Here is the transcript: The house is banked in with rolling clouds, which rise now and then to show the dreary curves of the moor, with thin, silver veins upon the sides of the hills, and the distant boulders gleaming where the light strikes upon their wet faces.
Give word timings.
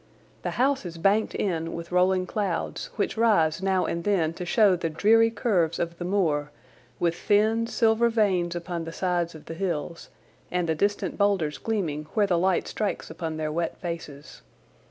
The 0.41 0.57
house 0.57 0.83
is 0.83 0.97
banked 0.97 1.35
in 1.35 1.73
with 1.75 1.91
rolling 1.91 2.25
clouds, 2.25 2.89
which 2.95 3.17
rise 3.17 3.61
now 3.61 3.85
and 3.85 4.03
then 4.03 4.33
to 4.33 4.47
show 4.47 4.75
the 4.75 4.89
dreary 4.89 5.29
curves 5.29 5.77
of 5.77 5.99
the 5.99 6.05
moor, 6.05 6.49
with 6.99 7.13
thin, 7.13 7.67
silver 7.67 8.09
veins 8.09 8.55
upon 8.55 8.85
the 8.85 8.91
sides 8.93 9.35
of 9.35 9.45
the 9.45 9.53
hills, 9.53 10.09
and 10.49 10.67
the 10.67 10.73
distant 10.73 11.19
boulders 11.19 11.59
gleaming 11.59 12.05
where 12.15 12.25
the 12.25 12.39
light 12.39 12.67
strikes 12.67 13.11
upon 13.11 13.37
their 13.37 13.51
wet 13.51 13.77
faces. 13.77 14.41